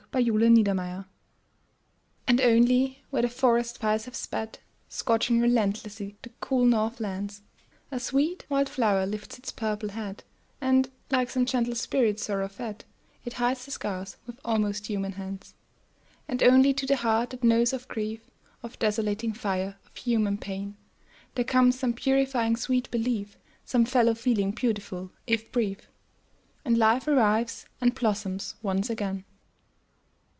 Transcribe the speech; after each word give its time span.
FIRE 0.13 0.23
FLOWERS 0.25 1.05
And 2.27 2.41
only 2.41 3.01
where 3.11 3.21
the 3.21 3.29
forest 3.29 3.77
fires 3.79 4.03
have 4.03 4.15
sped, 4.17 4.59
Scorching 4.89 5.39
relentlessly 5.39 6.17
the 6.21 6.31
cool 6.41 6.65
north 6.65 6.99
lands, 6.99 7.43
A 7.91 7.97
sweet 8.01 8.43
wild 8.49 8.67
flower 8.67 9.05
lifts 9.05 9.37
its 9.39 9.53
purple 9.53 9.87
head, 9.87 10.25
And, 10.59 10.89
like 11.11 11.29
some 11.29 11.45
gentle 11.45 11.75
spirit 11.75 12.19
sorrow 12.19 12.49
fed, 12.49 12.83
It 13.23 13.33
hides 13.35 13.63
the 13.63 13.71
scars 13.71 14.17
with 14.27 14.37
almost 14.43 14.87
human 14.87 15.13
hands. 15.13 15.53
And 16.27 16.43
only 16.43 16.73
to 16.73 16.85
the 16.85 16.97
heart 16.97 17.29
that 17.29 17.41
knows 17.45 17.71
of 17.71 17.87
grief, 17.87 18.19
Of 18.63 18.77
desolating 18.79 19.31
fire, 19.31 19.77
of 19.85 19.95
human 19.95 20.37
pain, 20.37 20.75
There 21.35 21.45
comes 21.45 21.79
some 21.79 21.93
purifying 21.93 22.57
sweet 22.57 22.91
belief, 22.91 23.37
Some 23.63 23.85
fellow 23.85 24.15
feeling 24.15 24.51
beautiful, 24.51 25.11
if 25.25 25.49
brief. 25.53 25.87
And 26.65 26.77
life 26.77 27.07
revives, 27.07 27.65
and 27.79 27.95
blossoms 27.95 28.55
once 28.61 28.89
again. 28.89 29.23